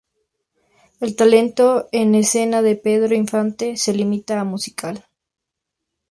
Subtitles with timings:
[0.99, 5.05] El talento en escena de Pedro Infante se limita a un musical.